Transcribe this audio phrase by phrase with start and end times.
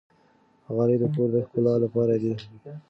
[0.75, 2.33] غالۍ د کور د ښکلا لپاره دي.